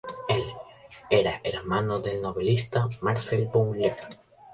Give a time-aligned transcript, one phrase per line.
[1.11, 3.97] Era hermano del novelista Marcel Boulenger.